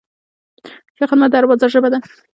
ښه 0.97 1.05
خدمت 1.09 1.29
د 1.31 1.35
هر 1.37 1.45
بازار 1.49 1.69
ژبه 1.75 1.89
ده. 1.93 1.97